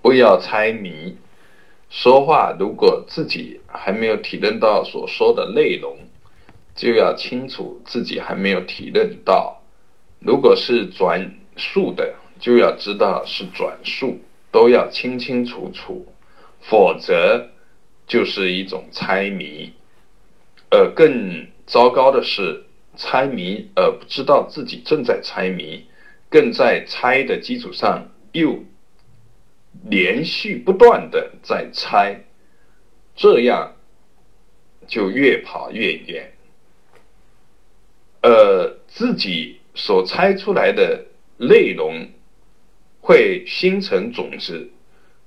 [0.00, 1.16] 不要猜谜。
[1.90, 5.96] 说话如果自己还没有体认到所说的内容，
[6.74, 9.62] 就要清楚自己还没有体认到。
[10.20, 14.18] 如果是转述的，就要知道是转述，
[14.52, 16.06] 都要清清楚楚，
[16.60, 17.50] 否则
[18.06, 19.72] 就是一种猜谜。
[20.70, 22.64] 而更糟糕的是，
[22.96, 25.86] 猜谜而不知道自己正在猜谜，
[26.28, 28.62] 更在猜的基础上又。
[29.84, 32.24] 连续不断的在猜，
[33.14, 33.76] 这样
[34.86, 36.32] 就越跑越远。
[38.22, 42.10] 呃，自己所猜出来的内容
[43.00, 44.70] 会形成种子，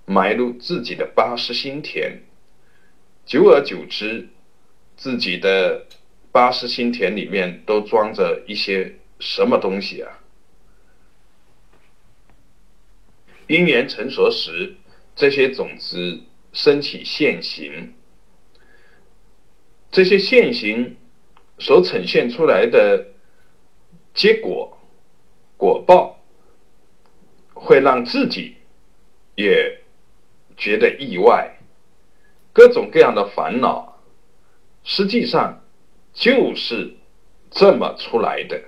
[0.05, 2.21] 埋入自己的八识心田。
[3.25, 4.27] 久而久之，
[4.97, 5.85] 自己的
[6.31, 10.19] 八识心田里面都装着一些什么东西啊？
[13.51, 14.77] 因缘成熟时，
[15.13, 16.21] 这些种子
[16.53, 17.93] 升起现行，
[19.91, 20.95] 这些现行
[21.59, 23.07] 所呈现出来的
[24.13, 24.77] 结果
[25.57, 26.21] 果报，
[27.53, 28.55] 会让自己
[29.35, 29.81] 也
[30.55, 31.57] 觉得意外。
[32.53, 34.01] 各种各样的烦恼，
[34.85, 35.61] 实际上
[36.13, 36.95] 就是
[37.49, 38.61] 这么出来的。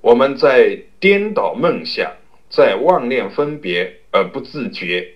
[0.00, 2.19] 我们在颠倒梦想。
[2.50, 5.14] 在妄念分别而不自觉，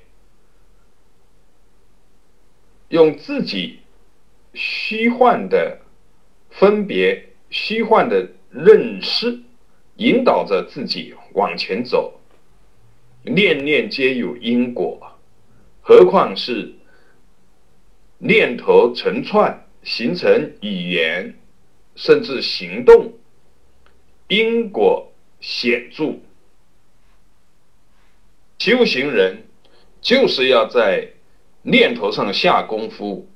[2.88, 3.80] 用自己
[4.54, 5.80] 虚幻的
[6.48, 9.40] 分别、虚幻的认识，
[9.96, 12.20] 引导着自己往前走。
[13.24, 15.18] 念念皆有因果，
[15.82, 16.72] 何况是
[18.18, 21.34] 念头成串，形成语言，
[21.96, 23.12] 甚至行动，
[24.28, 26.20] 因果显著。
[28.64, 29.44] 修行人
[30.00, 31.10] 就是要在
[31.60, 33.28] 念头上下功夫，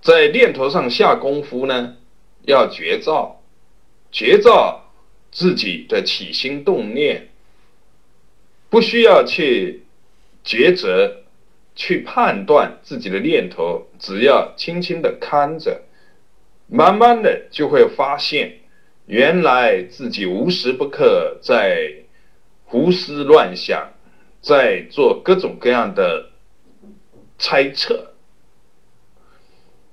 [0.00, 1.98] 在念头上下功夫呢，
[2.46, 3.42] 要觉照，
[4.10, 4.90] 觉照
[5.30, 7.28] 自己的起心动念，
[8.70, 9.82] 不需要去
[10.42, 11.24] 抉择、
[11.76, 15.82] 去判断自己的念头，只要轻轻的看着，
[16.66, 18.60] 慢慢的就会发现，
[19.04, 22.01] 原来自己无时不刻在。
[22.72, 23.92] 胡思乱想，
[24.40, 26.30] 在做各种各样的
[27.36, 28.14] 猜测，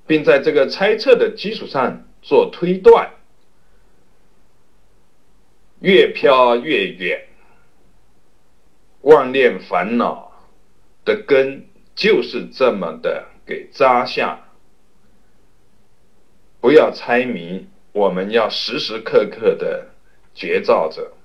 [0.07, 3.11] 并在这个猜测的基础上做推断，
[5.81, 7.27] 越飘越远。
[9.01, 10.31] 妄念烦恼
[11.03, 14.45] 的根就是这么的给扎下。
[16.61, 19.89] 不要猜谜，我们要时时刻刻的
[20.33, 21.18] 觉照着。